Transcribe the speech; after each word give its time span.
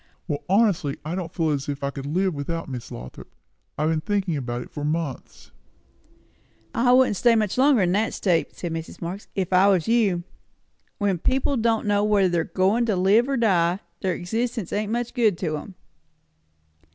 "Well, 0.27 0.39
honestly, 0.49 0.97
I 1.05 1.13
don't 1.13 1.31
feel 1.31 1.51
as 1.51 1.69
if 1.69 1.83
I 1.83 1.91
could 1.91 2.07
live 2.07 2.33
without 2.33 2.67
Miss 2.67 2.91
Lothrop. 2.91 3.31
I've 3.77 3.89
been 3.89 4.01
thinking 4.01 4.35
about 4.35 4.63
it 4.63 4.71
for 4.71 4.83
months." 4.83 5.51
"I 6.73 6.91
wouldn't 6.91 7.17
stay 7.17 7.35
much 7.35 7.55
longer 7.55 7.83
in 7.83 7.91
that 7.91 8.15
state," 8.15 8.55
said 8.55 8.73
Mrs. 8.73 8.99
Marx, 8.99 9.27
"if 9.35 9.53
I 9.53 9.67
was 9.67 9.87
you. 9.87 10.23
When 10.97 11.19
people 11.19 11.55
don' 11.55 11.85
know 11.85 12.03
whether 12.03 12.29
they're 12.29 12.43
goin' 12.45 12.87
to 12.87 12.95
live 12.95 13.29
or 13.29 13.37
die, 13.37 13.79
their 13.99 14.15
existence 14.15 14.73
ain't 14.73 14.91
much 14.91 15.13
good 15.13 15.37
to 15.37 15.55
'em." 15.57 15.75